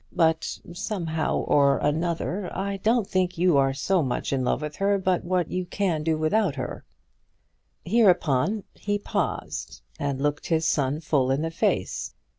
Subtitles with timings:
[0.15, 4.97] But, somehow or another, I don't think you are so much in love with her
[4.97, 6.83] but what you can do without her."
[7.85, 12.15] Hereupon he paused and looked his son full in the face.